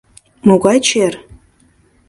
[0.47, 1.13] Могай чер?